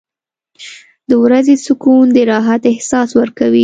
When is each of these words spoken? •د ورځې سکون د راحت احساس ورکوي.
•د 1.09 1.11
ورځې 1.23 1.55
سکون 1.65 2.05
د 2.13 2.17
راحت 2.31 2.61
احساس 2.71 3.09
ورکوي. 3.19 3.59